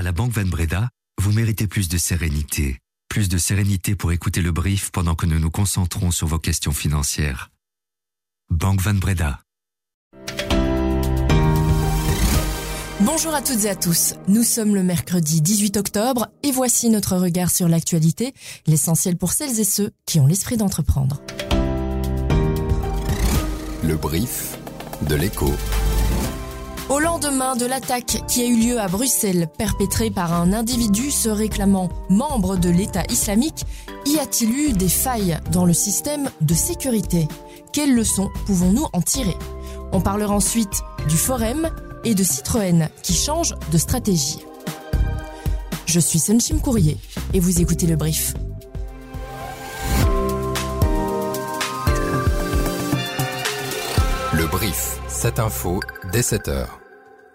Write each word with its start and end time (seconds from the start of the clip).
À 0.00 0.02
la 0.02 0.12
Banque 0.12 0.32
Van 0.32 0.46
Breda, 0.46 0.88
vous 1.20 1.30
méritez 1.30 1.66
plus 1.66 1.90
de 1.90 1.98
sérénité. 1.98 2.78
Plus 3.10 3.28
de 3.28 3.36
sérénité 3.36 3.94
pour 3.94 4.12
écouter 4.12 4.40
le 4.40 4.50
brief 4.50 4.90
pendant 4.92 5.14
que 5.14 5.26
nous 5.26 5.38
nous 5.38 5.50
concentrons 5.50 6.10
sur 6.10 6.26
vos 6.26 6.38
questions 6.38 6.72
financières. 6.72 7.50
Banque 8.48 8.80
Van 8.80 8.94
Breda. 8.94 9.40
Bonjour 13.00 13.34
à 13.34 13.42
toutes 13.42 13.66
et 13.66 13.68
à 13.68 13.76
tous. 13.76 14.14
Nous 14.26 14.42
sommes 14.42 14.74
le 14.74 14.82
mercredi 14.82 15.42
18 15.42 15.76
octobre 15.76 16.28
et 16.42 16.50
voici 16.50 16.88
notre 16.88 17.18
regard 17.18 17.50
sur 17.50 17.68
l'actualité, 17.68 18.32
l'essentiel 18.66 19.18
pour 19.18 19.32
celles 19.32 19.60
et 19.60 19.64
ceux 19.64 19.90
qui 20.06 20.18
ont 20.18 20.26
l'esprit 20.26 20.56
d'entreprendre. 20.56 21.20
Le 23.84 23.96
brief 23.96 24.56
de 25.06 25.14
l'écho. 25.14 25.52
Au 26.90 26.98
lendemain 26.98 27.54
de 27.54 27.66
l'attaque 27.66 28.20
qui 28.26 28.42
a 28.42 28.46
eu 28.46 28.56
lieu 28.56 28.80
à 28.80 28.88
Bruxelles, 28.88 29.46
perpétrée 29.56 30.10
par 30.10 30.32
un 30.32 30.52
individu 30.52 31.12
se 31.12 31.28
réclamant 31.28 31.88
membre 32.08 32.56
de 32.56 32.68
l'État 32.68 33.04
islamique, 33.08 33.64
y 34.06 34.18
a-t-il 34.18 34.50
eu 34.50 34.72
des 34.72 34.88
failles 34.88 35.38
dans 35.52 35.64
le 35.64 35.72
système 35.72 36.28
de 36.40 36.52
sécurité? 36.52 37.28
Quelles 37.72 37.94
leçons 37.94 38.28
pouvons-nous 38.44 38.86
en 38.92 39.02
tirer? 39.02 39.36
On 39.92 40.00
parlera 40.00 40.34
ensuite 40.34 40.82
du 41.08 41.16
Forum 41.16 41.70
et 42.02 42.16
de 42.16 42.24
Citroën 42.24 42.88
qui 43.04 43.14
changent 43.14 43.54
de 43.70 43.78
stratégie. 43.78 44.40
Je 45.86 46.00
suis 46.00 46.18
Sunshim 46.18 46.58
Courrier 46.58 46.98
et 47.32 47.38
vous 47.38 47.60
écoutez 47.60 47.86
le 47.86 47.94
brief. 47.94 48.34
Le 54.32 54.46
brief, 54.48 54.98
cette 55.06 55.38
info 55.38 55.78
dès 56.10 56.22
7h. 56.22 56.79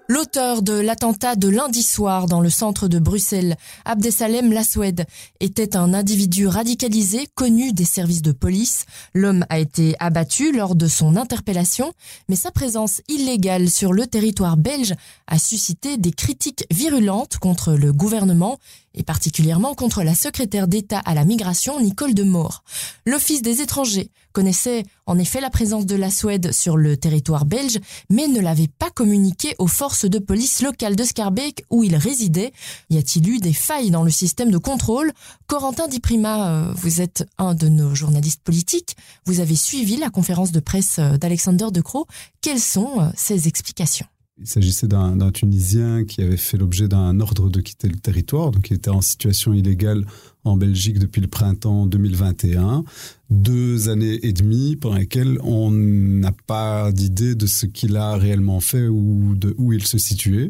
L'auteur 0.07 0.61
de 0.61 0.73
l'attentat 0.73 1.35
de 1.35 1.47
lundi 1.47 1.81
soir 1.81 2.27
dans 2.27 2.39
le 2.39 2.51
centre 2.51 2.87
de 2.87 2.99
Bruxelles, 2.99 3.57
Abdesalem 3.85 4.53
Laswed, 4.53 5.07
était 5.39 5.75
un 5.75 5.95
individu 5.95 6.45
radicalisé 6.45 7.27
connu 7.33 7.73
des 7.73 7.85
services 7.85 8.21
de 8.21 8.31
police. 8.31 8.85
L'homme 9.15 9.47
a 9.49 9.57
été 9.57 9.95
abattu 9.97 10.51
lors 10.51 10.75
de 10.75 10.87
son 10.87 11.15
interpellation, 11.15 11.91
mais 12.29 12.35
sa 12.35 12.51
présence 12.51 13.01
illégale 13.07 13.67
sur 13.67 13.93
le 13.93 14.05
territoire 14.05 14.57
belge 14.57 14.93
a 15.25 15.39
suscité 15.39 15.97
des 15.97 16.11
critiques 16.11 16.67
virulentes 16.69 17.37
contre 17.37 17.73
le 17.73 17.91
gouvernement 17.91 18.59
et 18.95 19.03
particulièrement 19.03 19.75
contre 19.75 20.03
la 20.03 20.15
secrétaire 20.15 20.67
d'État 20.67 20.99
à 20.99 21.13
la 21.13 21.25
migration 21.25 21.79
Nicole 21.79 22.13
Demore. 22.13 22.63
L'Office 23.05 23.41
des 23.41 23.61
étrangers 23.61 24.09
connaissait 24.33 24.83
en 25.05 25.17
effet 25.17 25.39
la 25.39 25.49
présence 25.49 25.85
de 25.85 25.95
la 25.95 26.09
Suède 26.09 26.51
sur 26.51 26.75
le 26.75 26.97
territoire 26.97 27.45
belge, 27.45 27.79
mais 28.09 28.27
ne 28.27 28.41
l'avait 28.41 28.67
pas 28.67 28.89
communiqué 28.89 29.55
aux 29.59 29.67
forces 29.67 30.05
de 30.05 30.19
police 30.19 30.61
locales 30.61 30.95
de 30.95 31.03
Scarbeck 31.03 31.63
où 31.69 31.83
il 31.83 31.95
résidait. 31.95 32.51
Y 32.89 32.97
a-t-il 32.97 33.29
eu 33.29 33.37
des 33.39 33.53
failles 33.53 33.91
dans 33.91 34.03
le 34.03 34.11
système 34.11 34.51
de 34.51 34.57
contrôle? 34.57 35.13
Corentin 35.47 35.87
Di 35.87 35.99
Prima, 35.99 36.49
euh, 36.49 36.73
vous 36.75 37.01
êtes 37.01 37.25
un 37.37 37.53
de 37.55 37.69
nos 37.69 37.95
journalistes 37.95 38.41
politiques. 38.43 38.95
Vous 39.25 39.39
avez 39.39 39.55
suivi 39.55 39.95
la 39.97 40.09
conférence 40.09 40.51
de 40.51 40.59
presse 40.59 40.97
euh, 40.99 41.17
d'Alexander 41.17 41.67
De 41.71 41.81
Croo. 41.81 42.05
Quelles 42.41 42.59
sont 42.59 42.99
euh, 42.99 43.09
ces 43.15 43.47
explications? 43.47 44.07
Il 44.37 44.47
s'agissait 44.47 44.87
d'un 44.87 45.31
Tunisien 45.31 46.03
qui 46.03 46.21
avait 46.21 46.37
fait 46.37 46.57
l'objet 46.57 46.87
d'un 46.87 47.19
ordre 47.19 47.49
de 47.49 47.61
quitter 47.61 47.87
le 47.87 47.97
territoire, 47.97 48.51
donc 48.51 48.69
il 48.69 48.75
était 48.75 48.89
en 48.89 49.01
situation 49.01 49.53
illégale 49.53 50.05
en 50.45 50.57
Belgique 50.57 50.99
depuis 50.99 51.21
le 51.21 51.27
printemps 51.27 51.85
2021. 51.85 52.83
Deux 53.31 53.89
années 53.89 54.19
et 54.21 54.33
demie 54.33 54.75
pendant 54.75 54.97
lesquelles 54.97 55.39
on 55.43 55.71
n'a 55.71 56.31
pas 56.45 56.91
d'idée 56.91 57.33
de 57.33 57.47
ce 57.47 57.65
qu'il 57.65 57.97
a 57.97 58.15
réellement 58.15 58.59
fait 58.59 58.87
ou 58.87 59.33
de 59.35 59.55
où 59.57 59.73
il 59.73 59.85
se 59.85 59.97
situait. 59.97 60.49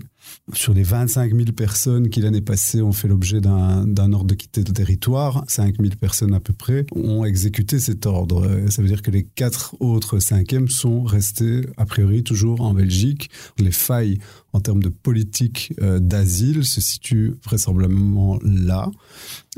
Sur 0.53 0.73
les 0.73 0.83
25 0.83 1.33
000 1.33 1.51
personnes 1.55 2.09
qui 2.09 2.19
l'année 2.19 2.41
passée 2.41 2.81
ont 2.81 2.91
fait 2.91 3.07
l'objet 3.07 3.39
d'un 3.39 4.13
ordre 4.13 4.25
de 4.25 4.33
quitter 4.33 4.63
le 4.63 4.73
territoire, 4.73 5.45
5 5.47 5.75
000 5.79 5.93
personnes 5.99 6.33
à 6.33 6.39
peu 6.39 6.51
près 6.51 6.85
ont 6.93 7.23
exécuté 7.23 7.79
cet 7.79 8.05
ordre. 8.05 8.45
Ça 8.69 8.81
veut 8.81 8.87
dire 8.87 9.01
que 9.01 9.11
les 9.11 9.23
quatre 9.23 9.75
autres 9.79 10.19
cinquièmes 10.19 10.67
sont 10.67 11.03
restés 11.03 11.61
a 11.77 11.85
priori 11.85 12.23
toujours 12.23 12.61
en 12.61 12.73
Belgique. 12.73 13.29
Les 13.57 13.71
failles 13.71 14.17
en 14.55 14.61
termes 14.61 14.81
de 14.81 14.87
politique 14.89 15.73
euh, 15.81 15.99
d'asile 15.99 16.63
se 16.63 16.79
situent 16.79 17.35
vraisemblablement 17.43 18.39
là. 18.41 18.89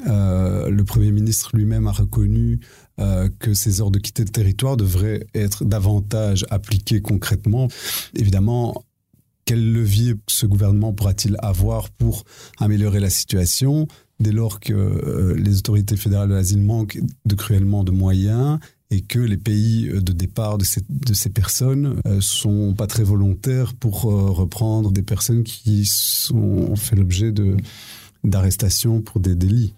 Euh, 0.07 0.71
le 0.71 0.83
Premier 0.85 1.11
ministre 1.11 1.55
lui-même 1.55 1.85
a 1.85 1.91
reconnu 1.91 2.61
euh, 2.99 3.29
que 3.39 3.53
ces 3.53 3.79
ordres 3.79 3.99
de 3.99 3.99
quitter 3.99 4.23
le 4.23 4.29
territoire 4.29 4.75
devraient 4.75 5.27
être 5.35 5.65
davantage 5.65 6.47
appliqués 6.49 6.99
concrètement. 6.99 7.67
Évidemment, 8.15 8.83
quel 9.45 9.71
levier 9.71 10.15
ce 10.25 10.47
gouvernement 10.47 10.93
pourra-t-il 10.93 11.37
avoir 11.43 11.91
pour 11.91 12.23
améliorer 12.57 12.99
la 12.99 13.11
situation? 13.11 13.87
Dès 14.19 14.31
lors 14.31 14.59
que 14.59 15.35
les 15.37 15.59
autorités 15.59 15.95
fédérales 15.95 16.29
de 16.29 16.33
l'asile 16.33 16.63
manquent 16.63 16.97
de 17.25 17.35
cruellement 17.35 17.83
de 17.83 17.91
moyens 17.91 18.57
et 18.89 19.01
que 19.01 19.19
les 19.19 19.37
pays 19.37 19.89
de 19.89 20.13
départ 20.13 20.57
de 20.57 20.63
ces, 20.63 20.81
de 20.89 21.29
personnes 21.29 21.99
euh, 22.05 22.21
sont 22.21 22.73
pas 22.73 22.87
très 22.87 23.03
volontaires 23.03 23.73
pour 23.73 24.05
euh, 24.05 24.31
reprendre 24.31 24.91
des 24.91 25.01
personnes 25.01 25.43
qui 25.43 25.85
sont, 25.85 26.37
ont 26.37 26.75
fait 26.75 26.95
l'objet 26.95 27.33
d'arrestations 28.23 29.01
pour 29.01 29.19
des 29.19 29.35
délits. 29.35 29.73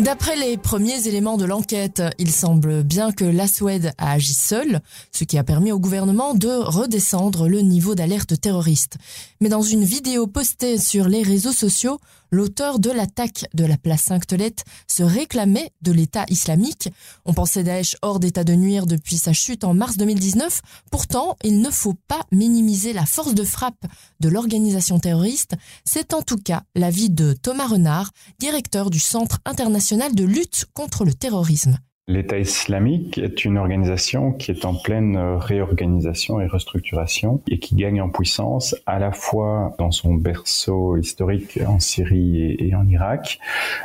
D'après 0.00 0.34
les 0.34 0.56
premiers 0.56 1.06
éléments 1.06 1.36
de 1.36 1.44
l'enquête, 1.44 2.02
il 2.18 2.32
semble 2.32 2.82
bien 2.82 3.12
que 3.12 3.24
la 3.24 3.46
Suède 3.46 3.92
a 3.96 4.10
agi 4.12 4.34
seule, 4.34 4.80
ce 5.12 5.22
qui 5.22 5.38
a 5.38 5.44
permis 5.44 5.70
au 5.70 5.78
gouvernement 5.78 6.34
de 6.34 6.48
redescendre 6.48 7.48
le 7.48 7.60
niveau 7.60 7.94
d'alerte 7.94 8.40
terroriste. 8.40 8.98
Mais 9.40 9.48
dans 9.48 9.62
une 9.62 9.84
vidéo 9.84 10.26
postée 10.26 10.78
sur 10.78 11.08
les 11.08 11.22
réseaux 11.22 11.52
sociaux, 11.52 12.00
l'auteur 12.30 12.78
de 12.78 12.90
l'attaque 12.90 13.46
de 13.54 13.64
la 13.64 13.76
place 13.76 14.02
Sainte-Tolette 14.02 14.64
se 14.88 15.02
réclamait 15.02 15.70
de 15.82 15.92
l'État 15.92 16.24
islamique. 16.28 16.88
On 17.24 17.34
pensait 17.34 17.64
Daesh 17.64 17.96
hors 18.02 18.20
d'état 18.20 18.44
de 18.44 18.54
nuire 18.54 18.86
depuis 18.86 19.16
sa 19.16 19.32
chute 19.32 19.64
en 19.64 19.74
mars 19.74 19.96
2019. 19.96 20.60
Pourtant, 20.90 21.36
il 21.44 21.60
ne 21.60 21.70
faut 21.70 21.94
pas 22.08 22.22
minimiser 22.32 22.92
la 22.92 23.06
force 23.06 23.34
de 23.34 23.44
frappe 23.44 23.86
de 24.20 24.28
l'organisation 24.28 24.98
terroriste. 24.98 25.54
C'est 25.84 26.14
en 26.14 26.22
tout 26.22 26.38
cas 26.38 26.62
l'avis 26.74 27.10
de 27.10 27.32
Thomas 27.32 27.68
Renard, 27.68 28.10
directeur 28.38 28.90
du 28.90 28.98
Centre 28.98 29.38
international 29.44 30.14
de 30.14 30.24
lutte 30.24 30.66
contre 30.74 31.04
le 31.04 31.14
terrorisme. 31.14 31.78
L'État 32.06 32.38
islamique 32.38 33.16
est 33.16 33.46
une 33.46 33.56
organisation 33.56 34.32
qui 34.32 34.50
est 34.50 34.66
en 34.66 34.74
pleine 34.74 35.16
réorganisation 35.16 36.38
et 36.38 36.46
restructuration 36.46 37.40
et 37.48 37.58
qui 37.58 37.76
gagne 37.76 38.02
en 38.02 38.10
puissance 38.10 38.76
à 38.84 38.98
la 38.98 39.10
fois 39.10 39.74
dans 39.78 39.90
son 39.90 40.12
berceau 40.12 40.98
historique 40.98 41.58
en 41.66 41.78
Syrie 41.78 42.56
et 42.58 42.74
en 42.74 42.86
Irak. 42.86 43.38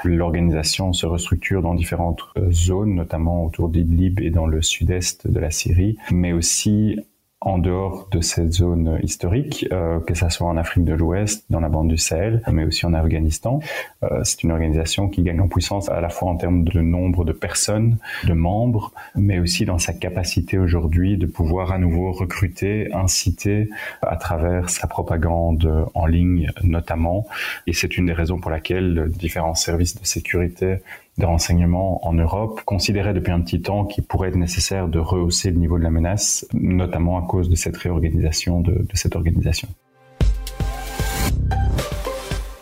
L'organisation 0.03 0.91
se 0.91 1.05
restructure 1.05 1.61
dans 1.61 1.75
différentes 1.75 2.23
zones, 2.51 2.93
notamment 2.93 3.45
autour 3.45 3.69
d'Idlib 3.69 4.19
et 4.19 4.31
dans 4.31 4.47
le 4.47 4.61
sud-est 4.61 5.31
de 5.31 5.39
la 5.39 5.49
Syrie, 5.49 5.97
mais 6.11 6.33
aussi 6.33 6.99
en 7.41 7.57
dehors 7.57 8.09
de 8.11 8.19
cette 8.19 8.51
zone 8.51 8.99
historique, 9.01 9.65
euh, 9.71 10.01
que 10.01 10.13
ça 10.13 10.29
soit 10.29 10.47
en 10.47 10.57
Afrique 10.57 10.83
de 10.83 10.93
l'Ouest, 10.93 11.45
dans 11.49 11.61
la 11.61 11.69
bande 11.69 11.87
du 11.87 11.97
Sahel, 11.97 12.41
mais 12.51 12.65
aussi 12.65 12.85
en 12.85 12.93
Afghanistan. 12.93 13.61
Euh, 14.03 14.21
c'est 14.25 14.43
une 14.43 14.51
organisation 14.51 15.07
qui 15.07 15.23
gagne 15.23 15.39
en 15.39 15.47
puissance 15.47 15.87
à 15.89 16.01
la 16.01 16.09
fois 16.09 16.29
en 16.29 16.35
termes 16.35 16.65
de 16.65 16.81
nombre 16.81 17.23
de 17.23 17.31
personnes, 17.31 17.97
de 18.25 18.33
membres, 18.33 18.91
mais 19.15 19.39
aussi 19.39 19.63
dans 19.63 19.77
sa 19.77 19.93
capacité 19.93 20.57
aujourd'hui 20.57 21.17
de 21.17 21.27
pouvoir 21.27 21.71
à 21.71 21.77
nouveau 21.77 22.11
recruter, 22.11 22.93
inciter 22.93 23.69
à 24.01 24.17
travers 24.17 24.69
sa 24.69 24.87
propagande 24.87 25.87
en 25.93 26.05
ligne 26.07 26.51
notamment. 26.63 27.25
Et 27.67 27.73
c'est 27.73 27.97
une 27.97 28.07
des 28.07 28.13
raisons 28.13 28.39
pour 28.39 28.51
laquelle 28.51 29.09
différents 29.09 29.55
services 29.55 29.99
de 29.99 30.05
sécurité 30.05 30.79
de 31.19 31.25
renseignement 31.25 32.05
en 32.07 32.13
Europe 32.13 32.61
considérait 32.65 33.13
depuis 33.13 33.31
un 33.31 33.41
petit 33.41 33.61
temps 33.61 33.85
qu'il 33.85 34.03
pourrait 34.05 34.29
être 34.29 34.35
nécessaire 34.35 34.87
de 34.87 34.99
rehausser 34.99 35.51
le 35.51 35.57
niveau 35.57 35.77
de 35.77 35.83
la 35.83 35.91
menace, 35.91 36.47
notamment 36.53 37.17
à 37.17 37.27
cause 37.27 37.49
de 37.49 37.55
cette 37.55 37.77
réorganisation 37.77 38.61
de 38.61 38.85
cette 38.93 39.15
organisation. 39.15 39.67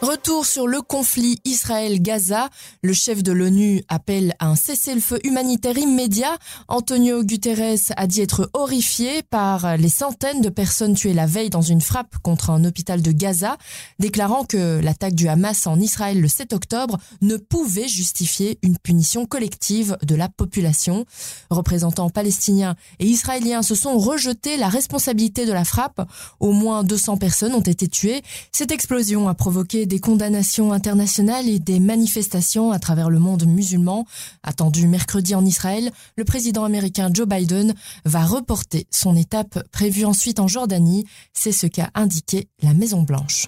Retour 0.01 0.45
sur 0.45 0.67
le 0.67 0.83
conflit 0.83 1.39
Israël-Gaza. 1.43 2.49
Le 2.83 2.93
chef 2.93 3.23
de 3.23 3.31
l'ONU 3.31 3.81
appelle 3.89 4.35
à 4.37 4.45
un 4.45 4.55
cessez-le-feu 4.55 5.19
humanitaire 5.23 5.75
immédiat. 5.75 6.37
Antonio 6.67 7.23
Guterres 7.23 7.91
a 7.97 8.05
dit 8.05 8.21
être 8.21 8.47
horrifié 8.53 9.23
par 9.23 9.75
les 9.75 9.89
centaines 9.89 10.41
de 10.41 10.49
personnes 10.49 10.93
tuées 10.93 11.13
la 11.13 11.25
veille 11.25 11.49
dans 11.49 11.63
une 11.63 11.81
frappe 11.81 12.19
contre 12.21 12.51
un 12.51 12.63
hôpital 12.63 13.01
de 13.01 13.11
Gaza, 13.11 13.57
déclarant 13.97 14.45
que 14.45 14.79
l'attaque 14.79 15.15
du 15.15 15.27
Hamas 15.27 15.65
en 15.65 15.79
Israël 15.79 16.21
le 16.21 16.27
7 16.27 16.53
octobre 16.53 16.99
ne 17.21 17.37
pouvait 17.37 17.87
justifier 17.87 18.59
une 18.61 18.77
punition 18.77 19.25
collective 19.25 19.97
de 20.03 20.13
la 20.13 20.29
population. 20.29 21.05
Représentants 21.49 22.11
palestiniens 22.11 22.75
et 22.99 23.07
israéliens 23.07 23.63
se 23.63 23.73
sont 23.73 23.97
rejetés 23.97 24.57
la 24.57 24.69
responsabilité 24.69 25.47
de 25.47 25.53
la 25.53 25.65
frappe. 25.65 26.07
Au 26.39 26.51
moins 26.51 26.83
200 26.83 27.17
personnes 27.17 27.55
ont 27.55 27.61
été 27.61 27.87
tuées. 27.87 28.21
Cette 28.51 28.71
explosion 28.71 29.27
a 29.27 29.33
provoqué 29.33 29.86
des 29.87 29.99
condamnations 29.99 30.71
internationales 30.71 31.49
et 31.49 31.59
des 31.59 31.79
manifestations 31.79 32.71
à 32.71 32.79
travers 32.79 33.09
le 33.09 33.19
monde 33.19 33.45
musulman. 33.45 34.05
Attendu 34.43 34.87
mercredi 34.87 35.33
en 35.33 35.45
Israël, 35.45 35.91
le 36.15 36.25
président 36.25 36.63
américain 36.63 37.09
Joe 37.11 37.27
Biden 37.27 37.73
va 38.05 38.25
reporter 38.25 38.85
son 38.91 39.15
étape 39.15 39.67
prévue 39.71 40.05
ensuite 40.05 40.39
en 40.39 40.47
Jordanie. 40.47 41.05
C'est 41.33 41.51
ce 41.51 41.67
qu'a 41.67 41.89
indiqué 41.95 42.47
la 42.61 42.73
Maison 42.73 43.01
Blanche. 43.01 43.47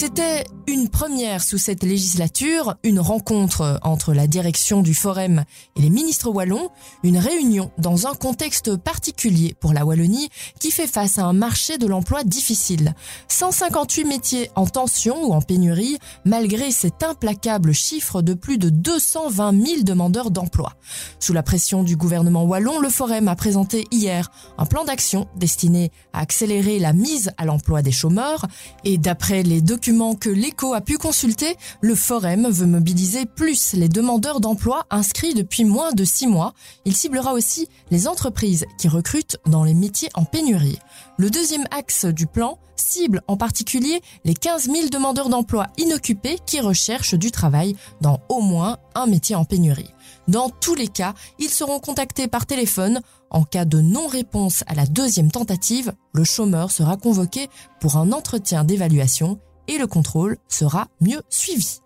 C'était 0.00 0.44
une 0.66 0.88
première 0.88 1.42
sous 1.42 1.58
cette 1.58 1.82
législature, 1.82 2.76
une 2.84 3.00
rencontre 3.00 3.78
entre 3.82 4.14
la 4.14 4.26
direction 4.26 4.80
du 4.80 4.94
Forum 4.94 5.44
et 5.76 5.82
les 5.82 5.90
ministres 5.90 6.30
wallons, 6.30 6.70
une 7.02 7.18
réunion 7.18 7.70
dans 7.76 8.06
un 8.06 8.14
contexte 8.14 8.78
particulier 8.78 9.54
pour 9.60 9.74
la 9.74 9.84
Wallonie 9.84 10.30
qui 10.58 10.70
fait 10.70 10.86
face 10.86 11.18
à 11.18 11.26
un 11.26 11.34
marché 11.34 11.76
de 11.76 11.86
l'emploi 11.86 12.24
difficile. 12.24 12.94
158 13.28 14.04
métiers 14.04 14.50
en 14.54 14.64
tension 14.64 15.22
ou 15.22 15.34
en 15.34 15.42
pénurie 15.42 15.98
malgré 16.24 16.70
cet 16.70 17.02
implacable 17.02 17.74
chiffre 17.74 18.22
de 18.22 18.32
plus 18.32 18.56
de 18.56 18.70
220 18.70 19.66
000 19.66 19.82
demandeurs 19.82 20.30
d'emploi. 20.30 20.72
Sous 21.18 21.34
la 21.34 21.42
pression 21.42 21.82
du 21.82 21.96
gouvernement 21.96 22.44
wallon, 22.44 22.78
le 22.78 22.88
Forum 22.88 23.28
a 23.28 23.36
présenté 23.36 23.86
hier 23.90 24.30
un 24.56 24.64
plan 24.64 24.84
d'action 24.84 25.28
destiné 25.36 25.92
à 26.14 26.20
accélérer 26.20 26.78
la 26.78 26.94
mise 26.94 27.32
à 27.36 27.44
l'emploi 27.44 27.82
des 27.82 27.92
chômeurs 27.92 28.46
et 28.84 28.96
d'après 28.96 29.42
les 29.42 29.60
documents 29.60 29.89
que 30.20 30.30
l'école 30.30 30.76
a 30.76 30.80
pu 30.80 30.98
consulter, 30.98 31.56
le 31.80 31.96
Forum 31.96 32.48
veut 32.48 32.66
mobiliser 32.66 33.26
plus 33.26 33.72
les 33.72 33.88
demandeurs 33.88 34.38
d'emploi 34.38 34.86
inscrits 34.88 35.34
depuis 35.34 35.64
moins 35.64 35.90
de 35.90 36.04
six 36.04 36.28
mois. 36.28 36.54
Il 36.84 36.94
ciblera 36.94 37.32
aussi 37.32 37.68
les 37.90 38.06
entreprises 38.06 38.66
qui 38.78 38.86
recrutent 38.86 39.38
dans 39.46 39.64
les 39.64 39.74
métiers 39.74 40.08
en 40.14 40.24
pénurie. 40.24 40.78
Le 41.18 41.28
deuxième 41.28 41.64
axe 41.72 42.04
du 42.04 42.26
plan 42.26 42.58
cible 42.76 43.20
en 43.26 43.36
particulier 43.36 44.00
les 44.24 44.34
15 44.34 44.70
000 44.70 44.88
demandeurs 44.92 45.28
d'emploi 45.28 45.66
inoccupés 45.76 46.38
qui 46.46 46.60
recherchent 46.60 47.14
du 47.14 47.32
travail 47.32 47.74
dans 48.00 48.20
au 48.28 48.40
moins 48.40 48.78
un 48.94 49.06
métier 49.06 49.34
en 49.34 49.44
pénurie. 49.44 49.90
Dans 50.28 50.50
tous 50.50 50.76
les 50.76 50.88
cas, 50.88 51.14
ils 51.40 51.50
seront 51.50 51.80
contactés 51.80 52.28
par 52.28 52.46
téléphone. 52.46 53.00
En 53.30 53.42
cas 53.42 53.64
de 53.64 53.80
non-réponse 53.80 54.62
à 54.68 54.74
la 54.74 54.86
deuxième 54.86 55.32
tentative, 55.32 55.92
le 56.12 56.24
chômeur 56.24 56.70
sera 56.70 56.96
convoqué 56.96 57.48
pour 57.80 57.96
un 57.96 58.12
entretien 58.12 58.64
d'évaluation 58.64 59.40
et 59.68 59.78
le 59.78 59.86
contrôle 59.86 60.36
sera 60.48 60.88
mieux 61.00 61.22
suivi. 61.28 61.80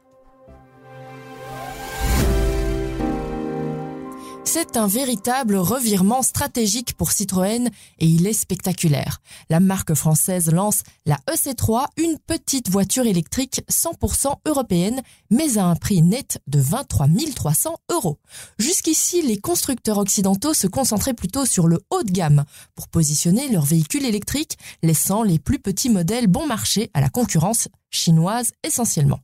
C'est 4.46 4.76
un 4.76 4.86
véritable 4.86 5.56
revirement 5.56 6.22
stratégique 6.22 6.94
pour 6.94 7.12
Citroën 7.12 7.68
et 7.98 8.06
il 8.06 8.26
est 8.26 8.34
spectaculaire. 8.34 9.20
La 9.48 9.58
marque 9.58 9.94
française 9.94 10.52
lance 10.52 10.82
la 11.06 11.16
EC3, 11.30 11.86
une 11.96 12.18
petite 12.18 12.68
voiture 12.68 13.06
électrique 13.06 13.62
100% 13.70 14.34
européenne, 14.46 15.00
mais 15.30 15.56
à 15.58 15.64
un 15.64 15.74
prix 15.74 16.02
net 16.02 16.40
de 16.46 16.60
23 16.60 17.08
300 17.34 17.76
euros. 17.90 18.18
Jusqu'ici, 18.58 19.22
les 19.22 19.38
constructeurs 19.38 19.98
occidentaux 19.98 20.54
se 20.54 20.66
concentraient 20.66 21.14
plutôt 21.14 21.46
sur 21.46 21.66
le 21.66 21.80
haut 21.90 22.02
de 22.02 22.12
gamme 22.12 22.44
pour 22.74 22.88
positionner 22.88 23.48
leurs 23.48 23.64
véhicules 23.64 24.04
électriques, 24.04 24.58
laissant 24.82 25.22
les 25.22 25.38
plus 25.38 25.58
petits 25.58 25.90
modèles 25.90 26.26
bon 26.26 26.46
marché 26.46 26.90
à 26.94 27.00
la 27.00 27.08
concurrence 27.08 27.68
chinoise 27.94 28.52
essentiellement. 28.62 29.20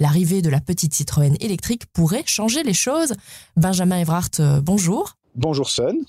L'arrivée 0.00 0.42
de 0.42 0.50
la 0.50 0.60
petite 0.60 0.94
Citroën 0.94 1.36
électrique 1.40 1.86
pourrait 1.92 2.24
changer 2.26 2.62
les 2.62 2.74
choses. 2.74 3.14
Benjamin 3.56 3.98
Evrart, 3.98 4.30
euh, 4.40 4.60
bonjour. 4.60 5.16
Bonjour 5.34 5.68
Sun. 5.68 6.04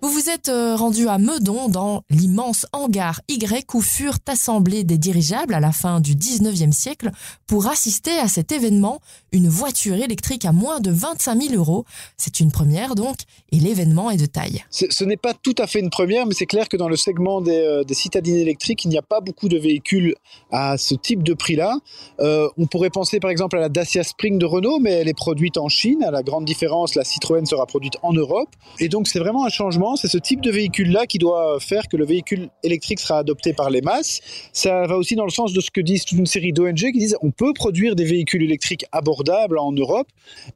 Vous 0.00 0.10
vous 0.10 0.30
êtes 0.30 0.48
euh, 0.48 0.76
rendu 0.76 1.08
à 1.08 1.18
Meudon 1.18 1.68
dans 1.68 2.04
l'immense 2.08 2.66
hangar 2.72 3.20
Y 3.28 3.66
où 3.74 3.80
furent 3.80 4.18
assemblés 4.28 4.84
des 4.84 4.96
dirigeables 4.96 5.54
à 5.54 5.58
la 5.58 5.72
fin 5.72 5.98
du 5.98 6.14
19e 6.14 6.70
siècle 6.70 7.10
pour 7.48 7.66
assister 7.66 8.12
à 8.12 8.28
cet 8.28 8.52
événement, 8.52 9.00
une 9.32 9.48
voiture 9.48 9.96
électrique 9.96 10.44
à 10.44 10.52
moins 10.52 10.78
de 10.78 10.92
25 10.92 11.42
000 11.42 11.54
euros. 11.56 11.84
C'est 12.16 12.38
une 12.38 12.52
première 12.52 12.94
donc 12.94 13.16
et 13.50 13.58
l'événement 13.58 14.08
est 14.12 14.18
de 14.18 14.26
taille. 14.26 14.64
Ce 14.70 15.02
n'est 15.02 15.16
pas 15.16 15.34
tout 15.34 15.56
à 15.58 15.66
fait 15.66 15.80
une 15.80 15.90
première 15.90 16.26
mais 16.26 16.34
c'est 16.34 16.46
clair 16.46 16.68
que 16.68 16.76
dans 16.76 16.88
le 16.88 16.94
segment 16.94 17.40
des, 17.40 17.56
euh, 17.56 17.82
citadines 17.90 18.36
électriques 18.36 18.84
il 18.84 18.90
n'y 18.90 18.98
a 18.98 19.02
pas 19.02 19.20
beaucoup 19.20 19.48
de 19.48 19.58
véhicules 19.58 20.14
à 20.52 20.78
ce 20.78 20.94
type 20.94 21.24
de 21.24 21.34
prix-là. 21.34 21.76
Euh, 22.20 22.48
on 22.56 22.66
pourrait 22.66 22.90
penser 22.90 23.18
par 23.18 23.32
exemple 23.32 23.56
à 23.56 23.60
la 23.60 23.68
Dacia 23.68 24.04
Spring 24.04 24.38
de 24.38 24.46
Renault 24.46 24.78
mais 24.78 24.92
elle 24.92 25.08
est 25.08 25.14
produite 25.14 25.58
en 25.58 25.68
Chine. 25.68 26.04
À 26.04 26.12
la 26.12 26.22
grande 26.22 26.44
différence 26.44 26.94
la 26.94 27.02
Citroën 27.02 27.44
sera 27.46 27.66
produite 27.66 27.96
en 28.02 28.12
Europe 28.12 28.50
et 28.78 28.88
donc 28.88 29.08
c'est 29.08 29.18
vraiment 29.18 29.44
un 29.44 29.48
changement 29.48 29.87
c'est 29.96 30.08
ce 30.08 30.18
type 30.18 30.40
de 30.40 30.50
véhicule-là 30.50 31.06
qui 31.06 31.18
doit 31.18 31.58
faire 31.60 31.88
que 31.88 31.96
le 31.96 32.04
véhicule 32.04 32.48
électrique 32.62 33.00
sera 33.00 33.18
adopté 33.18 33.52
par 33.52 33.70
les 33.70 33.80
masses. 33.80 34.20
Ça 34.52 34.86
va 34.86 34.96
aussi 34.96 35.14
dans 35.14 35.24
le 35.24 35.30
sens 35.30 35.52
de 35.52 35.60
ce 35.60 35.70
que 35.70 35.80
disent 35.80 36.04
toute 36.04 36.18
une 36.18 36.26
série 36.26 36.52
d'ONG 36.52 36.76
qui 36.76 36.98
disent 36.98 37.16
on 37.22 37.30
peut 37.30 37.52
produire 37.52 37.94
des 37.94 38.04
véhicules 38.04 38.42
électriques 38.42 38.84
abordables 38.92 39.58
en 39.58 39.72
Europe 39.72 40.08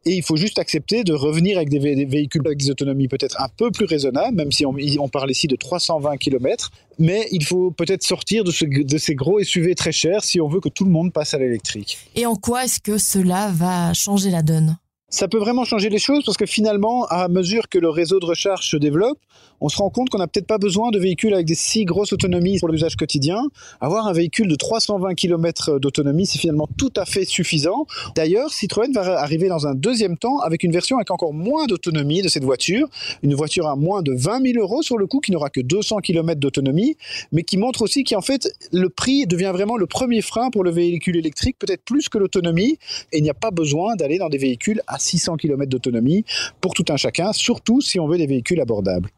et 0.05 0.13
il 0.13 0.23
faut 0.23 0.37
juste 0.37 0.59
accepter 0.59 1.05
de 1.05 1.13
revenir 1.13 1.57
avec 1.57 1.69
des, 1.69 1.79
véhicules 1.79 2.43
avec 2.45 2.59
des 2.59 2.71
autonomies 2.71 3.09
peut-être 3.09 3.41
un 3.41 3.49
peu 3.57 3.71
plus 3.71 3.87
raisonnables, 3.87 4.37
même 4.37 4.53
si 4.53 4.65
on, 4.67 5.09
parle 5.09 5.31
ici 5.31 5.47
de 5.47 5.57
320 5.57 6.17
km. 6.17 6.71
Mais 6.99 7.27
il 7.33 7.45
faut 7.45 7.71
peut-être 7.71 8.03
sortir 8.03 8.45
de, 8.45 8.83
de 8.83 8.99
ces 8.99 9.15
gros 9.15 9.43
SUV 9.43 9.75
très 9.75 9.93
chers 9.93 10.25
si 10.25 10.41
on 10.41 10.49
veut 10.49 10.61
que 10.61 10.69
tout 10.69 10.85
le 10.85 10.91
monde 10.91 11.13
passe 11.13 11.35
à 11.35 11.39
l'électrique. 11.39 11.99
Et 12.15 12.27
en 12.27 12.37
quoi 12.37 12.65
est-ce 12.65 12.81
que 12.81 12.99
cela 12.99 13.51
va 13.53 13.93
changer 13.95 14.31
la 14.31 14.43
donne? 14.43 14.77
Ça 15.13 15.29
peut 15.29 15.39
vraiment 15.39 15.65
changer 15.65 15.91
les 15.91 15.99
choses 15.99 16.25
parce 16.25 16.39
que 16.39 16.47
finalement, 16.47 17.05
à 17.05 17.29
mesure 17.29 17.69
que 17.69 17.79
le 17.79 17.91
réseau 17.91 18.19
de 18.19 18.25
recharge 18.25 18.67
se 18.67 18.79
développe, 18.79 19.19
on 19.63 19.69
se 19.69 19.77
rend 19.77 19.91
compte 19.91 20.11
qu'on 20.11 20.19
n'a 20.19 20.27
peut-être 20.27 20.49
pas 20.49 20.59
besoin 20.59 20.91
de 20.91 20.99
véhicules 20.99 21.33
avec 21.33 21.47
des 21.47 21.55
si 21.55 21.85
grosses 21.85 22.13
autonomies 22.13 22.59
pour 22.59 22.69
l'usage 22.69 22.97
quotidien. 22.97 23.49
Avoir 23.81 24.09
un 24.09 24.13
véhicule 24.13 24.49
de 24.49 24.57
320 24.57 25.15
km 25.15 25.79
d'autonomie, 25.79 26.27
c'est 26.27 26.39
finalement 26.39 26.69
tout 26.77 26.93
à 26.97 27.05
fait 27.05 27.25
suffisant. 27.25 27.87
D'ailleurs, 28.17 28.53
Citroën 28.53 28.93
va 28.93 29.21
arriver 29.21 29.49
dans 29.49 29.69
un 29.69 29.75
deuxième 29.75 30.19
temps 30.19 30.41
avec 30.41 30.65
une 30.65 30.73
version 30.73 30.97
avec 30.97 31.13
encore 31.13 31.33
moins 31.33 31.67
d'autonomie 31.67 32.23
de 32.23 32.29
cette 32.29 32.43
voiture, 32.43 32.89
une 33.23 33.35
voiture 33.35 33.69
à 33.69 33.77
moins 33.77 34.03
de 34.03 34.13
20 34.13 34.43
000 34.53 34.59
euros 34.59 34.83
sur 34.83 34.99
le 34.99 35.07
coup, 35.07 35.21
qui 35.21 35.31
n'aura 35.31 35.49
que 35.49 35.61
200 35.61 35.99
km 35.99 36.41
d'autonomie, 36.41 36.97
mais 37.31 37.45
qui 37.45 37.57
montre 37.57 37.83
aussi 37.83 38.03
qu'en 38.03 38.21
fait, 38.21 38.53
le 38.73 38.89
prix 38.89 39.27
devient 39.29 39.53
vraiment 39.55 39.77
le 39.77 39.87
premier 39.87 40.23
frein 40.23 40.51
pour 40.51 40.65
le 40.65 40.73
véhicule 40.73 41.17
électrique, 41.17 41.57
peut-être 41.61 41.85
plus 41.85 42.09
que 42.09 42.19
l'autonomie, 42.19 42.79
et 43.13 43.19
il 43.19 43.23
n'y 43.23 43.31
a 43.31 43.35
pas 43.35 43.53
besoin 43.53 43.95
d'aller 43.95 44.19
dans 44.19 44.29
des 44.29 44.39
véhicules 44.39 44.81
à 44.89 44.99
600 44.99 45.37
km 45.37 45.71
d'autonomie 45.71 46.25
pour 46.61 46.75
tout 46.75 46.87
un 46.89 46.97
chacun, 46.97 47.33
surtout 47.33 47.81
si 47.81 48.01
on 48.01 48.09
veut 48.09 48.19
des 48.19 48.27
véhicules 48.27 48.61
abordables. 48.61 49.09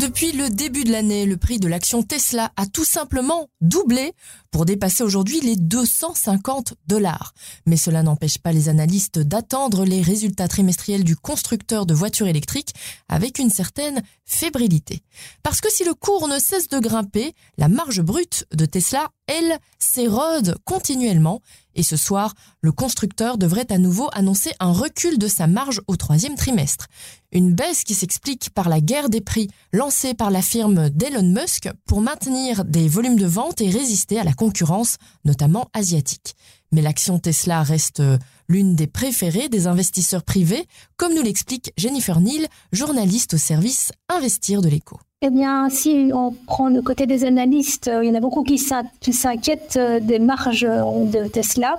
Depuis 0.00 0.32
le 0.32 0.48
début 0.48 0.84
de 0.84 0.92
l'année, 0.92 1.26
le 1.26 1.36
prix 1.36 1.58
de 1.58 1.68
l'action 1.68 2.02
Tesla 2.02 2.52
a 2.56 2.64
tout 2.64 2.86
simplement 2.86 3.50
doublé 3.60 4.14
pour 4.50 4.64
dépasser 4.64 5.02
aujourd'hui 5.02 5.40
les 5.42 5.56
250 5.56 6.72
dollars. 6.86 7.34
Mais 7.66 7.76
cela 7.76 8.02
n'empêche 8.02 8.38
pas 8.38 8.52
les 8.52 8.70
analystes 8.70 9.18
d'attendre 9.18 9.84
les 9.84 10.00
résultats 10.00 10.48
trimestriels 10.48 11.04
du 11.04 11.16
constructeur 11.16 11.84
de 11.84 11.92
voitures 11.92 12.28
électriques 12.28 12.72
avec 13.10 13.38
une 13.38 13.50
certaine 13.50 14.02
fébrilité. 14.24 15.02
Parce 15.42 15.60
que 15.60 15.70
si 15.70 15.84
le 15.84 15.92
cours 15.92 16.28
ne 16.28 16.38
cesse 16.38 16.68
de 16.68 16.78
grimper, 16.78 17.34
la 17.58 17.68
marge 17.68 18.00
brute 18.00 18.46
de 18.54 18.64
Tesla, 18.64 19.10
elle, 19.30 19.58
s'érode 19.78 20.56
continuellement 20.64 21.40
et 21.74 21.82
ce 21.82 21.96
soir, 21.96 22.34
le 22.60 22.72
constructeur 22.72 23.38
devrait 23.38 23.70
à 23.70 23.78
nouveau 23.78 24.08
annoncer 24.12 24.50
un 24.58 24.72
recul 24.72 25.18
de 25.18 25.28
sa 25.28 25.46
marge 25.46 25.80
au 25.86 25.96
troisième 25.96 26.34
trimestre. 26.34 26.86
Une 27.32 27.54
baisse 27.54 27.84
qui 27.84 27.94
s'explique 27.94 28.50
par 28.50 28.68
la 28.68 28.80
guerre 28.80 29.08
des 29.08 29.20
prix 29.20 29.48
lancée 29.72 30.14
par 30.14 30.30
la 30.30 30.42
firme 30.42 30.90
d'Elon 30.90 31.22
Musk 31.22 31.70
pour 31.86 32.00
maintenir 32.00 32.64
des 32.64 32.88
volumes 32.88 33.18
de 33.18 33.26
vente 33.26 33.60
et 33.60 33.70
résister 33.70 34.18
à 34.18 34.24
la 34.24 34.32
concurrence, 34.32 34.96
notamment 35.24 35.68
asiatique. 35.72 36.34
Mais 36.72 36.82
l'action 36.82 37.18
Tesla 37.18 37.62
reste 37.62 38.02
l'une 38.48 38.74
des 38.74 38.86
préférées 38.86 39.48
des 39.48 39.66
investisseurs 39.66 40.22
privés, 40.22 40.66
comme 40.96 41.14
nous 41.14 41.22
l'explique 41.22 41.72
Jennifer 41.76 42.20
Neal, 42.20 42.46
journaliste 42.72 43.34
au 43.34 43.38
service 43.38 43.92
Investir 44.08 44.60
de 44.60 44.68
l'écho. 44.68 44.98
Eh 45.22 45.28
bien, 45.28 45.68
si 45.68 46.10
on 46.14 46.32
prend 46.32 46.70
le 46.70 46.80
côté 46.80 47.06
des 47.06 47.24
analystes, 47.24 47.88
euh, 47.88 48.02
il 48.02 48.08
y 48.08 48.10
en 48.10 48.14
a 48.14 48.20
beaucoup 48.20 48.42
qui 48.42 48.56
s'inquiètent 48.56 49.76
euh, 49.76 50.00
des 50.00 50.18
marges 50.18 50.62
de 50.62 51.28
Tesla. 51.28 51.78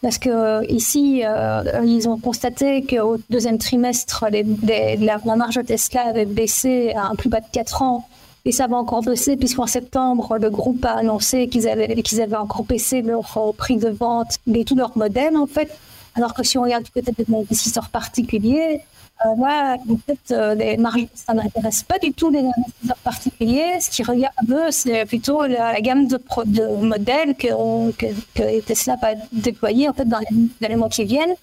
Parce 0.00 0.18
que 0.18 0.28
euh, 0.28 0.64
ici, 0.68 1.22
ils 1.84 2.08
ont 2.08 2.18
constaté 2.18 2.82
qu'au 2.82 3.18
deuxième 3.30 3.58
trimestre, 3.58 4.24
la, 4.32 5.36
marge 5.36 5.54
de 5.54 5.62
Tesla 5.62 6.08
avait 6.08 6.26
baissé 6.26 6.92
à 6.96 7.06
un 7.06 7.14
plus 7.14 7.28
bas 7.28 7.38
de 7.38 7.46
4 7.52 7.82
ans. 7.82 8.08
Et 8.44 8.52
ça 8.52 8.66
va 8.66 8.76
encore 8.76 9.02
baisser, 9.02 9.36
puisqu'en 9.36 9.66
septembre, 9.66 10.36
le 10.38 10.50
groupe 10.50 10.84
a 10.84 10.94
annoncé 10.94 11.48
qu'ils 11.48 11.68
avaient, 11.68 12.02
qu'ils 12.02 12.20
avaient 12.20 12.36
encore 12.36 12.64
baissé 12.64 13.02
leur 13.02 13.54
prix 13.56 13.76
de 13.76 13.88
vente 13.88 14.38
et 14.52 14.64
tous 14.64 14.74
leurs 14.74 14.96
modèles, 14.96 15.36
en 15.36 15.46
fait. 15.46 15.70
Alors 16.14 16.34
que 16.34 16.42
si 16.42 16.58
on 16.58 16.62
regarde 16.62 16.84
du 16.84 16.90
côté 16.90 17.12
des 17.12 17.34
investisseurs 17.34 17.88
particuliers, 17.88 18.80
euh, 19.24 19.96
fait, 20.06 20.34
euh, 20.34 20.54
les 20.54 20.76
marges, 20.76 21.06
ça 21.14 21.32
n'intéresse 21.32 21.82
pas 21.84 21.98
du 21.98 22.12
tout 22.12 22.30
les 22.30 22.40
investisseurs 22.40 22.96
particuliers. 23.04 23.80
Ce 23.80 23.90
qu'ils 23.90 24.04
regardent, 24.04 24.70
c'est 24.70 25.04
plutôt 25.06 25.46
la, 25.46 25.80
gamme 25.80 26.08
de, 26.08 26.18
de 26.46 26.66
modèles 26.84 27.34
que, 27.36 27.92
que, 27.92 28.60
Tesla 28.60 28.96
va 29.00 29.10
déployer 29.32 29.88
en 29.88 29.92
fait, 29.92 30.06
dans, 30.06 30.18
les, 30.60 30.76
mois 30.76 30.88
qui 30.88 31.04
viennent. 31.04 31.34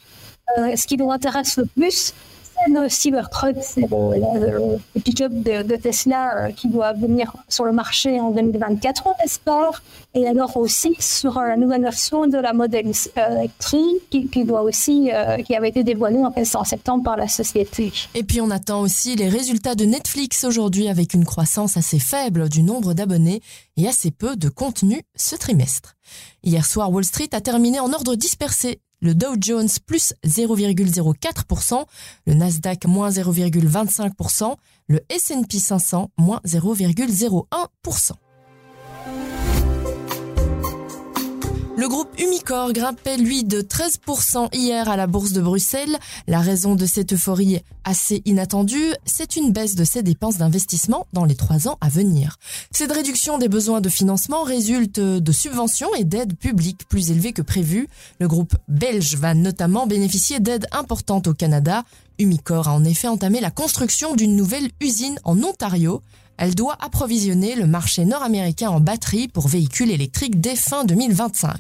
Euh, 0.57 0.75
ce 0.75 0.87
qui 0.87 0.97
nous 0.97 1.11
intéresse 1.11 1.57
le 1.57 1.65
plus, 1.65 2.13
prochaine 2.59 2.89
Cybertruck, 2.89 3.55
c'est 3.61 3.81
le, 3.81 4.77
petit 4.93 5.13
job 5.15 5.31
de, 5.43 5.75
Tesla 5.75 6.51
qui 6.55 6.67
doit 6.67 6.93
venir 6.93 7.33
sur 7.47 7.65
le 7.65 7.71
marché 7.71 8.19
en 8.19 8.31
2024, 8.31 9.03
on 9.07 9.23
espère. 9.23 9.83
Et 10.15 10.27
alors 10.27 10.57
aussi 10.57 10.95
sur 10.99 11.39
la 11.39 11.55
nouvelle 11.55 11.81
version 11.81 12.27
de 12.27 12.37
la 12.37 12.53
Model 12.53 12.87
S 12.87 13.09
électrique 13.15 14.29
qui, 14.31 14.43
doit 14.43 14.63
aussi, 14.63 15.11
qui 15.45 15.55
avait 15.55 15.69
été 15.69 15.83
dévoilée 15.83 16.19
en 16.19 16.63
septembre 16.63 17.03
par 17.03 17.17
la 17.17 17.27
société. 17.27 17.91
Et 18.15 18.23
puis 18.23 18.41
on 18.41 18.49
attend 18.49 18.81
aussi 18.81 19.15
les 19.15 19.29
résultats 19.29 19.75
de 19.75 19.85
Netflix 19.85 20.43
aujourd'hui 20.43 20.87
avec 20.87 21.13
une 21.13 21.25
croissance 21.25 21.77
assez 21.77 21.99
faible 21.99 22.49
du 22.49 22.63
nombre 22.63 22.93
d'abonnés 22.93 23.41
et 23.77 23.87
assez 23.87 24.11
peu 24.11 24.35
de 24.35 24.49
contenu 24.49 25.01
ce 25.15 25.35
trimestre. 25.35 25.95
Hier 26.43 26.65
soir, 26.65 26.91
Wall 26.91 27.05
Street 27.05 27.29
a 27.33 27.41
terminé 27.41 27.79
en 27.79 27.93
ordre 27.93 28.15
dispersé. 28.15 28.79
Le 29.01 29.15
Dow 29.15 29.35
Jones 29.39 29.69
plus 29.85 30.13
0,04%, 30.25 31.85
le 32.27 32.33
Nasdaq 32.33 32.85
moins 32.85 33.09
0,25%, 33.09 34.55
le 34.87 34.99
S&P 35.09 35.57
500 35.57 36.11
moins 36.17 36.41
0,01%. 36.45 38.11
Le 41.79 41.88
groupe 41.88 42.09
Umicore 42.19 42.74
grimpait, 42.74 43.15
lui, 43.15 43.45
de 43.45 43.62
13% 43.62 44.50
hier 44.53 44.89
à 44.89 44.98
la 44.98 45.07
bourse 45.07 45.31
de 45.31 45.39
Bruxelles. 45.39 45.98
La 46.27 46.41
raison 46.41 46.75
de 46.75 46.86
cette 46.86 47.13
euphorie 47.13 47.62
assez 47.86 48.21
inattendue, 48.25 48.91
c'est 49.05 49.38
une 49.38 49.53
baisse 49.53 49.75
de 49.75 49.86
ses 49.86 50.03
dépenses 50.03 50.36
d'investissement 50.36 51.07
dans 51.13 51.24
les 51.24 51.36
trois 51.36 51.69
ans 51.69 51.77
à 51.79 51.88
venir. 51.88 52.36
Cette 52.71 52.91
réduction 52.91 53.38
des 53.38 53.48
besoins 53.48 53.79
de 53.79 53.88
financement 53.88 54.43
résulte 54.43 55.00
de 55.00 55.31
subventions 55.31 55.95
et 55.95 56.03
d'aides 56.03 56.38
publiques 56.38 56.86
plus 56.89 57.12
élevées 57.12 57.31
que 57.31 57.41
prévues. 57.41 57.88
Le 58.19 58.27
groupe 58.27 58.57
belge 58.67 59.15
va 59.15 59.33
notamment 59.33 59.88
bénéficier 59.88 60.41
d'aides 60.41 60.67
importantes 60.74 61.27
au 61.27 61.33
Canada. 61.33 61.86
Umicore 62.19 62.67
a 62.67 62.74
en 62.74 62.83
effet 62.83 63.07
entamé 63.07 63.39
la 63.39 63.51
construction 63.51 64.15
d'une 64.15 64.36
nouvelle 64.36 64.69
usine 64.81 65.17
en 65.24 65.41
Ontario 65.43 66.01
elle 66.39 66.55
doit 66.55 66.77
approvisionner 66.79 67.55
le 67.55 67.67
marché 67.67 68.05
nord-américain 68.05 68.69
en 68.69 68.79
batteries 68.79 69.27
pour 69.27 69.50
véhicules 69.50 69.91
électriques 69.91 70.39
dès 70.39 70.55
fin 70.55 70.86
2025. 70.86 71.51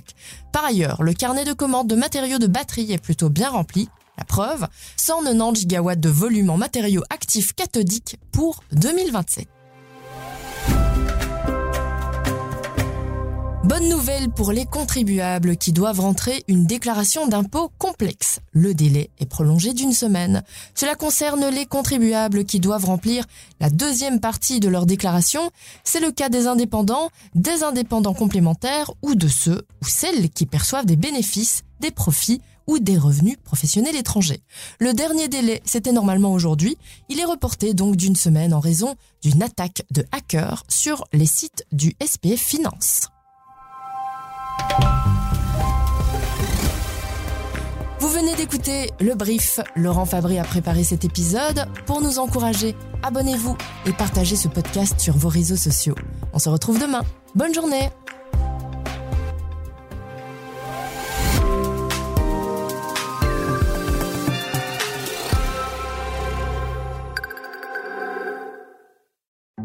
Par 0.53 0.63
ailleurs, 0.63 1.03
le 1.03 1.13
carnet 1.13 1.43
de 1.43 1.51
commandes 1.51 1.89
de 1.89 1.95
matériaux 1.95 2.39
de 2.39 2.47
batterie 2.47 2.93
est 2.93 2.97
plutôt 2.97 3.29
bien 3.29 3.49
rempli. 3.49 3.89
La 4.17 4.23
preuve, 4.23 4.67
190 4.95 5.61
gigawatts 5.61 5.99
de 5.99 6.09
volume 6.09 6.49
en 6.49 6.57
matériaux 6.57 7.03
actifs 7.09 7.53
cathodiques 7.53 8.17
pour 8.31 8.63
2027. 8.71 9.47
Bonne 13.69 13.87
nouvelle 13.87 14.29
pour 14.29 14.51
les 14.51 14.65
contribuables 14.65 15.55
qui 15.55 15.71
doivent 15.71 15.99
rentrer 15.99 16.43
une 16.47 16.65
déclaration 16.65 17.27
d'impôt 17.27 17.71
complexe. 17.77 18.39
Le 18.51 18.73
délai 18.73 19.11
est 19.19 19.27
prolongé 19.27 19.75
d'une 19.75 19.91
semaine. 19.91 20.41
Cela 20.73 20.95
concerne 20.95 21.45
les 21.49 21.67
contribuables 21.67 22.45
qui 22.45 22.59
doivent 22.59 22.85
remplir 22.85 23.25
la 23.59 23.69
deuxième 23.69 24.21
partie 24.21 24.59
de 24.59 24.69
leur 24.69 24.87
déclaration. 24.87 25.51
C'est 25.83 25.99
le 25.99 26.11
cas 26.11 26.29
des 26.29 26.47
indépendants, 26.47 27.11
des 27.35 27.61
indépendants 27.61 28.15
complémentaires 28.15 28.91
ou 29.03 29.13
de 29.13 29.27
ceux 29.27 29.61
ou 29.83 29.85
celles 29.85 30.31
qui 30.31 30.47
perçoivent 30.47 30.87
des 30.87 30.95
bénéfices, 30.95 31.61
des 31.79 31.91
profits 31.91 32.41
ou 32.65 32.79
des 32.79 32.97
revenus 32.97 33.37
professionnels 33.43 33.95
étrangers. 33.95 34.41
Le 34.79 34.95
dernier 34.95 35.27
délai, 35.27 35.61
c'était 35.63 35.91
normalement 35.91 36.33
aujourd'hui. 36.33 36.75
Il 37.07 37.19
est 37.19 37.25
reporté 37.25 37.75
donc 37.75 37.97
d'une 37.97 38.15
semaine 38.15 38.55
en 38.55 38.61
raison 38.61 38.95
d'une 39.21 39.43
attaque 39.43 39.83
de 39.91 40.07
hackers 40.11 40.63
sur 40.69 41.03
les 41.13 41.27
sites 41.27 41.67
du 41.71 41.95
SPF 42.03 42.39
Finance. 42.39 43.09
Vous 47.99 48.07
venez 48.07 48.33
d'écouter 48.35 48.91
le 49.01 49.13
brief. 49.13 49.59
Laurent 49.75 50.05
Fabry 50.05 50.39
a 50.39 50.43
préparé 50.45 50.85
cet 50.85 51.03
épisode. 51.03 51.65
Pour 51.85 52.01
nous 52.01 52.17
encourager, 52.17 52.73
abonnez-vous 53.03 53.57
et 53.85 53.91
partagez 53.91 54.37
ce 54.37 54.47
podcast 54.47 55.01
sur 55.01 55.17
vos 55.17 55.27
réseaux 55.27 55.57
sociaux. 55.57 55.95
On 56.31 56.39
se 56.39 56.47
retrouve 56.47 56.79
demain. 56.79 57.01
Bonne 57.35 57.53
journée 57.53 57.89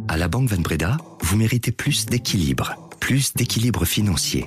À 0.08 0.16
la 0.16 0.26
Banque 0.26 0.48
Van 0.48 0.60
Breda, 0.60 0.96
vous 1.20 1.36
méritez 1.36 1.70
plus 1.70 2.06
d'équilibre, 2.06 2.74
plus 2.98 3.32
d'équilibre 3.34 3.84
financier 3.84 4.46